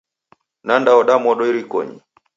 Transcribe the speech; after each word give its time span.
Nandaoda 0.65 1.15
modo 1.25 1.41
irikonyi. 1.51 1.97